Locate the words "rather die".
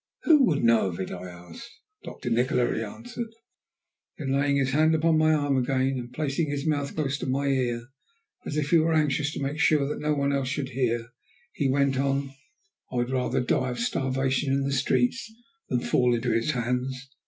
13.11-13.69